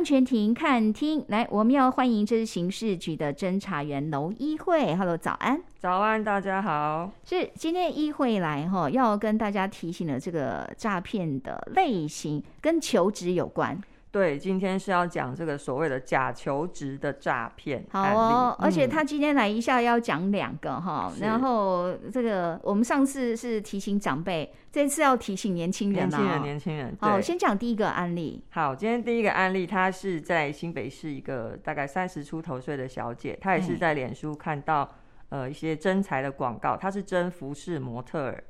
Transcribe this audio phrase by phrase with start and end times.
[0.00, 4.96] 安全亭看厅，来，我们要欢迎这是刑事局的侦查员娄一慧。
[4.96, 7.10] Hello，早安，早安，大家好。
[7.22, 13.78] 是今天一慧来哈，要跟大家提醒的这个诈骗的类型跟求职有关。
[14.12, 17.86] 对，今天是要讲这个所谓的假求职的诈骗。
[17.90, 26.08] 好哦，嗯、而且他今天来一下要讲两个哈，然后这个我们上次是提醒长辈，这次要提醒年轻人。
[26.08, 26.96] 年轻人，年轻人。
[27.00, 28.42] 好，先讲第一个案例。
[28.50, 34.90] 好，今天第一个案例，她是在新北市一个大概三十出头岁的小姐，她也是在脸书看到
[35.28, 38.44] 呃一些征才的广告，她是征服饰模特儿。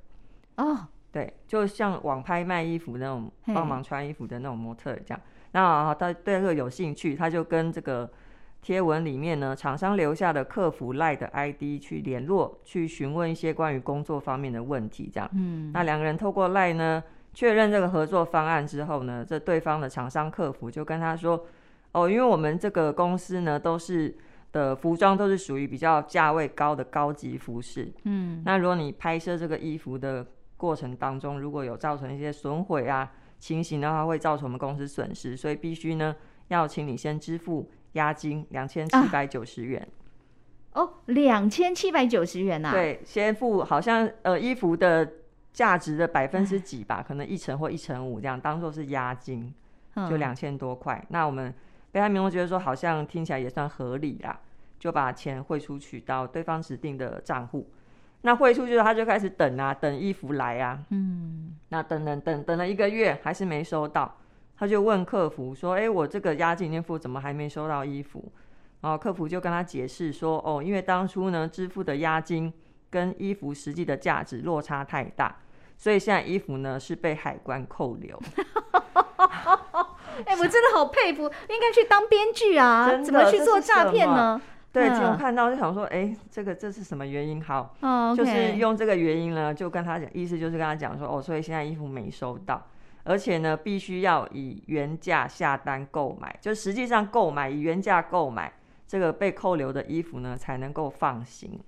[0.57, 5.21] 哦，对，就像网拍卖衣服那种，帮忙穿衣服的那种模特儿这样。
[5.53, 8.09] 那他对这个有兴趣，他就跟这个
[8.63, 15.29] 贴文里面呢，厂商留下的客服 LINE 的 ID 去联络，去询问一些关于工作方面的问题，这样。
[15.33, 15.73] 嗯。
[15.73, 21.45] 那两个人透过 LINE 呢，确认这个合作方案之后呢，这对方的厂商客服就跟他说
[21.93, 24.15] ：“哦，因为我们这个公司呢，都是
[24.53, 27.91] 的服装都是属于比较价位高的高级服饰。
[28.05, 28.43] 嗯。
[28.45, 30.25] 那如果你拍摄这个衣服的
[30.57, 33.11] 过程当中，如果有造成一些损毁啊。”
[33.41, 36.15] 情形的话会造成我们公司损失，所以必须呢
[36.49, 39.89] 要请你先支付押金两千七百九十元。
[40.73, 42.73] 啊、哦，两千七百九十元呐、啊？
[42.73, 45.15] 对，先付好像呃衣服的
[45.53, 49.53] 价值的百分之几吧，可能一成或一成五这样，当做是押金，
[50.09, 50.97] 就两千多块。
[51.03, 51.53] 嗯、那我们
[51.91, 54.39] 被害民众觉得说好像听起来也算合理啦，
[54.79, 57.69] 就把钱汇出去到对方指定的账户。
[58.23, 60.79] 那汇出去了，他就开始等啊，等衣服来啊。
[60.91, 64.19] 嗯，那等等等等了一个月，还是没收到，
[64.59, 68.31] 他就问客服说：“哎、欸，我这个押金垫付，怎么还没收到衣服？”
[68.83, 72.53] 然后客服就跟他解释说：“哦，因为当初呢支付的押金
[72.91, 75.35] 跟衣服实际的价值落差太大，
[75.77, 78.21] 所以现在衣服呢是被海关扣留。
[80.27, 84.41] ”哎，我真的好佩服，应该去当编剧啊， 怎么去做诈骗呢？
[84.73, 87.43] 对，结果看到就想说，哎、欸，这个这是什么原因？
[87.43, 88.17] 好，oh, okay.
[88.17, 92.69] 就是用这个原因呢，就跟他讲，意思就是跟他讲说，哦，所以现在衣服没收到，
[93.03, 98.53] 而且呢，必须要以原价下单购买，就实际上购买以原价购买
[98.87, 101.59] 这个被扣留的衣服呢，才能够放行。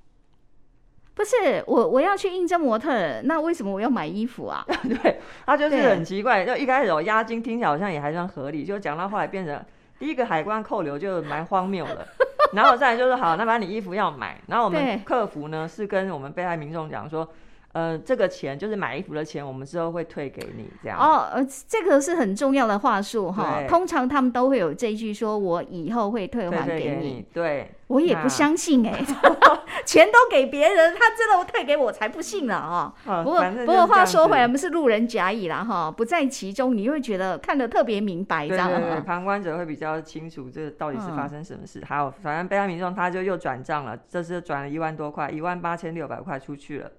[1.14, 4.64] 不是我，我要去应征模特，那为什么我要买衣服啊？
[4.88, 9.60] 对，他就是很奇怪，就一开始有押金听起来好像也还算合理，就讲到后来变成
[9.98, 12.06] 第一个海关扣留就蛮荒谬了。
[12.52, 17.28] 然后再来就是好，那把你衣服要买，然后我们客服呢是跟我们被害民众讲说，
[17.72, 20.98] 呃，这个钱就是买衣服的钱，我们之后会退给你这样。
[20.98, 27.26] 哦，呃，这个是很重要的话术哈，通常他们都会有这一句说，我以后会退还给你。
[27.32, 27.70] 对。
[27.88, 29.04] 我也不相信哎、欸，
[29.84, 32.94] 钱都给别人，他真的会退给我才不信了啊！
[33.22, 41.82] 不过不过话说回来，我们是路人甲乙啦哈，不在其中，你会觉得看得特别明白，这样对，对，对，旁观者会比较清楚这到底是发生什么事。
[41.86, 46.90] 还有、嗯，反正被害民众他就又转账了，这次转了一万多块，一万八千六百块出去了。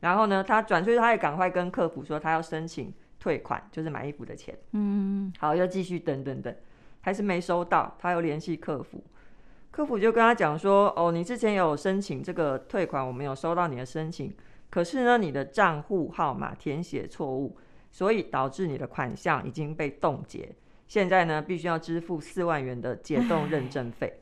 [0.00, 4.56] 然后呢，他转出去，他也赶快跟客服说他要申请退款，就是买衣服的钱。
[4.72, 6.54] 嗯，好，又继续等等等，
[7.00, 9.02] 还是没收到，他又联系客服。
[9.70, 14.34] 客服就跟他讲说：“哦，你之前有申请这个退款，我没有收到你的申请。
[14.70, 17.56] 可是呢，你的账户号码填写错误，
[17.90, 20.54] 所以导致你的款项已经被冻结。
[20.86, 24.20] 现在呢，必须要支付四万元的解冻认证费。”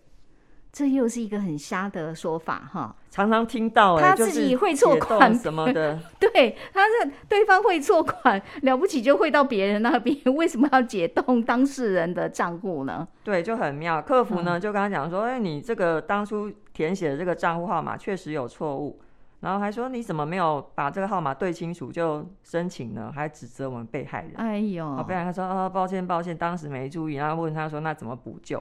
[0.74, 13.06] 这又是一个很瞎的说法哈，常常听到他自己会错款什么的， 对，他是对方汇错款，了不起就汇到别人那边，为什么要解冻当事人的账户呢？
[13.22, 14.02] 对，就很妙。
[14.02, 18.98] 客服呢就跟他讲说，哎，你这个当初填写的这个账户号码确实有错误，
[19.42, 23.12] 然后还说你怎么没有把这个号码对清楚就申请呢？
[23.14, 24.32] 还指责我们被害人。
[24.38, 28.60] 哎呦，被害人他说啊，抱歉抱歉，当时没注意，然后问他说那怎么补救？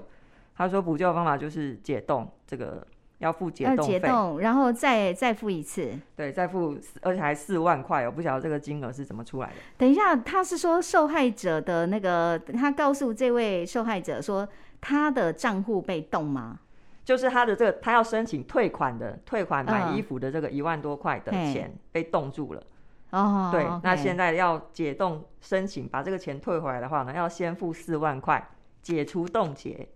[0.55, 2.85] 他说补救方法就是解冻，这个
[3.17, 5.97] 要付解冻费，解冻，然后再再付一次。
[6.15, 9.53] 对，再付，而且还四万块，我不晓得这个金额是怎么出来的。
[9.77, 14.47] 等一下，他是说受害者的那个，他告诉这位受害者说
[14.79, 16.59] 他的账户被冻吗？
[17.03, 22.63] 就是他的这个，他要申请退款的，退款买衣服的这个一万多块的钱被冻住了。
[23.09, 28.49] 哦，对，哦、那现在要解冻申请把这个钱退回来的话呢，要先付四万块
[28.81, 29.87] 解除冻结。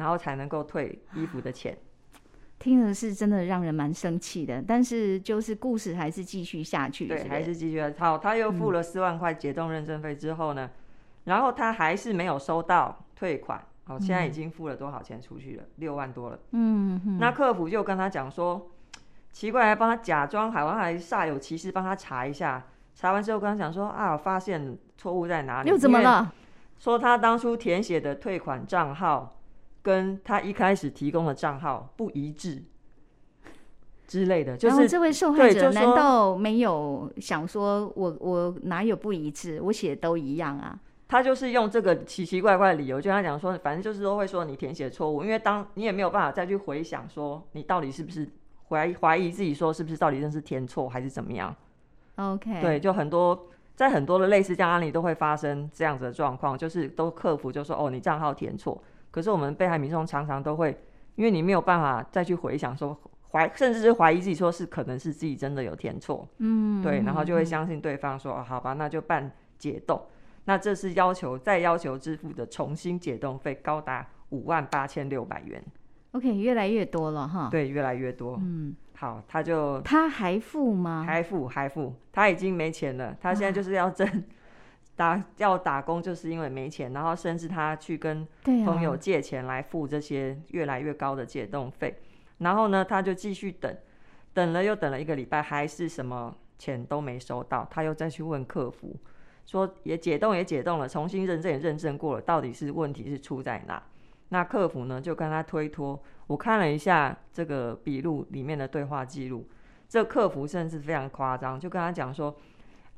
[0.00, 1.76] 然后才能够退衣服的钱，
[2.58, 4.64] 听的是真的让人蛮生气的。
[4.66, 7.82] 但是就是故事还是继续下去，对，还是继续。
[7.98, 10.80] 好，他又付了四万块解冻认证费之后呢，嗯、
[11.24, 13.62] 然后他还是没有收到退款。
[13.84, 15.64] 好，现在已经付了多少钱出去了？
[15.76, 16.38] 六、嗯、万多了。
[16.52, 18.70] 嗯哼，那客服就跟他讲说，
[19.32, 22.64] 奇怪，还帮他假装，海王还煞有其事帮他查一下。
[22.94, 25.68] 查完之后跟他讲说啊，我发现错误在哪里？
[25.68, 26.32] 又怎么了？
[26.78, 29.36] 说他当初填写的退款账号
[29.82, 32.62] 跟他一开始提供的账号不一致
[34.06, 39.60] 之类的，就是这位受害者难道没有想说我我哪有不一致？
[39.62, 40.78] 我写的都一样啊。
[41.06, 48.28] 他就是用这个奇奇怪怪的理由，就跟他讲说，反正就是都会说你填写错误，因为当你也没有办法再去回想说你到底是不是
[48.68, 51.52] 怀疑怀疑自己说是不是到底真是填错还是怎么样。
[52.14, 58.80] OK，对，就很多在很多的类似这样案例都会发生这样子的状况，就是都客服就说哦你账号填错，
[59.10, 60.76] 可是我们被害民众常常都会，
[61.16, 62.98] 因为你没有办法再去回想说
[63.30, 70.00] 怀甚至是怀疑自己说是可能是自己真的有填错，嗯，对，然后就会相信对方说哦好吧那就办解冻。
[70.46, 75.62] 那这是要求再要求支付的重新解冻费高达五万八千六百元。
[76.12, 77.48] OK，越来越多了哈。
[77.50, 78.36] 对，越来越多。
[78.40, 81.04] 嗯，好，他就他还付吗？
[81.06, 83.16] 还付还付，他已经没钱了。
[83.20, 84.12] 他现在就是要挣、啊、
[85.00, 88.28] 打要打工，就是因为没钱，然后甚至他去跟
[88.66, 91.96] 朋友借钱来付这些越来越高的解冻费。
[91.98, 92.04] 啊、
[92.40, 93.74] 然后呢，他就继续等，
[94.34, 97.66] 等了又等了一个礼拜，还是什么钱都没收到。
[97.70, 98.94] 他又再去问客服。
[99.46, 103.82] 说也解冻也解冻了，重新认证也认证过了，到底是问题是出在哪？
[104.28, 105.98] 那客服呢就跟他推脱。
[106.26, 109.48] 我看了一下这个笔录里面的对话记录，
[109.88, 112.36] 这客服甚至非常夸张，就跟他讲说：“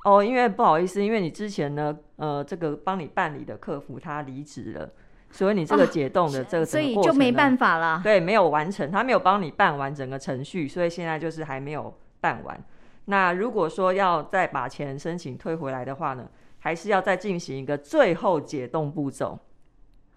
[0.03, 4.89] 哦，因为不好意思，因为你之前呢，呃，这个帮你办理的客服他离职了，
[5.31, 8.01] 所以你这个解冻的这个、啊、所以就没办法了。
[8.03, 12.63] 对，没有完成，他没有帮你办完整个程序，所以现在就是还没有办完。
[13.05, 16.27] 那如果说要再把钱申请退回来的话呢？”
[16.63, 19.37] 还是要再进行一个最后解冻步骤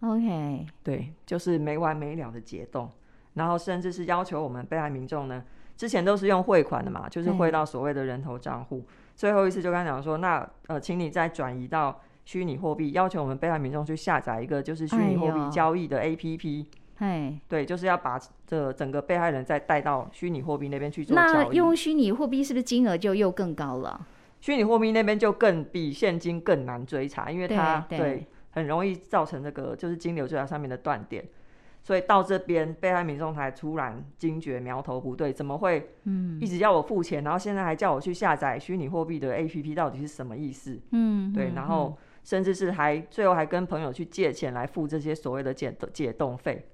[0.00, 2.88] ，OK，对，就是没完没了的解冻，
[3.34, 5.42] 然后甚至是要求我们被害民众呢，
[5.76, 8.86] 之前都是用汇款的嘛，就是汇到所谓的人头账户，
[9.16, 16.66] 最后一次就跟他讲说，那呃，请你再转移到虚拟货币，要求我们被害民众去下载一个就是虚拟货币交易的 APP，
[16.98, 21.46] 哎，对，就是要把这整个被害人再带到虚拟货币那边去做交易。
[21.48, 24.06] 那用虚拟货币是不是金额就又更高了？
[24.38, 31.24] 虚拟货币那边就更比现金更难追查，因为它对，很容易造成这个就是金流追查上面的断点，
[31.86, 40.80] 所以到这边被害民众才突然惊觉苗头不对，怎么会嗯一直要我付钱，然后现在还叫我去下载虚拟货币的 APP，到底是什么意思？
[40.90, 46.66] 嗯，对，然后甚至是还最后还跟朋友去借钱来付这些所谓的解解冻费，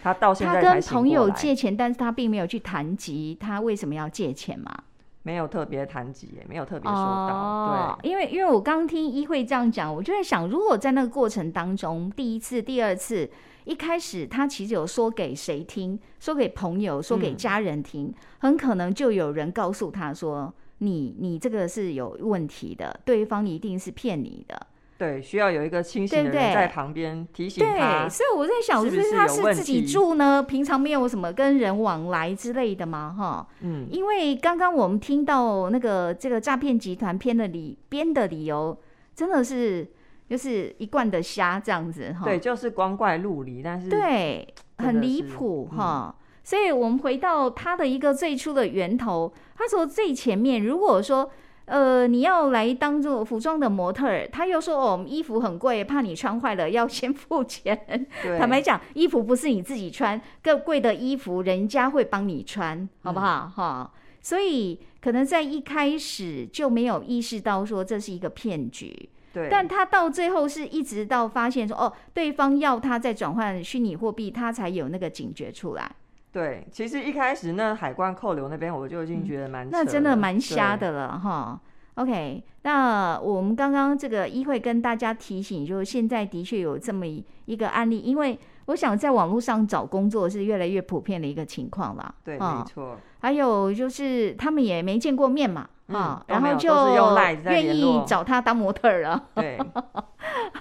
[0.00, 4.84] 他到现在他跟朋友借钱，但是他并没有去谈及他为什么要借钱嘛。
[5.22, 7.34] 没有特别谈及，也没有特别说到。
[7.34, 13.30] 哦、对，因为因为我刚听一慧这样讲，我就在想，如果在那个过程当中，第一次、第二次，
[13.64, 24.66] 一开始他其实有说给谁听，说给朋友，说给家人听，嗯、很可能就有人告诉他说：“你你这个是有问题的，对方一定是骗你的。”
[25.02, 28.04] 对，需要有一个清醒的人在旁边提醒他。
[28.04, 30.40] 对，所以我在想，是不是他是自己住呢？
[30.40, 33.12] 平常没有什么跟人往来之类的吗？
[33.18, 38.78] 哈，嗯，因为刚刚我们听到那个这个诈骗集团编的理编的理由，
[39.12, 39.84] 真的是
[40.28, 42.24] 就是一贯的瞎这样子哈。
[42.24, 44.46] 对，就是光怪陆离，但是对，
[44.78, 46.14] 很离谱哈。
[46.44, 51.28] 所以我们回到他的一个最初的源头，他说最前面，如果说。
[51.66, 58.06] 呃，你要来当做服装的模特儿，他又说哦，衣服很贵，怕你穿坏了要先付钱。
[58.38, 63.50] 坦白讲，衣服不是你自己穿，更贵的衣服人家会帮你穿，好不好？
[63.54, 69.08] 哈、嗯，所以可能在一开始就没有意识到说这是一个骗局。
[69.32, 75.90] 对，但他到最后是一直到发现说哦，对方要他再转换虚拟货币，他才有那个警觉出来。
[76.32, 79.68] 对，其实一开始那海关扣留那边，我就已经觉得蛮、嗯……
[79.70, 81.60] 那真的蛮瞎的了哈。
[81.96, 92.14] OK，那我们刚刚这个一会跟大家提醒，就是现在的确有这么一个案例，因为我想在网络上找工作是越来越普遍的一个情况啦。
[92.24, 92.96] 对，没错。
[93.20, 96.72] 还有就是他们也没见过面嘛，啊、嗯，然后就
[97.44, 99.24] 愿意找他当模特儿了。
[99.34, 99.58] 对。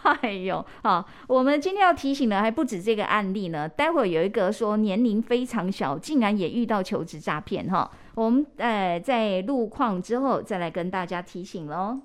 [0.03, 3.67] 哎呦，好，我们今天要提醒的还不止这个案例呢。
[3.67, 7.89] 待会有一个说年龄非常小，竟然也遇到求职诈骗哈。
[8.15, 11.99] 我们呃在路况之后再来跟大家提醒喽。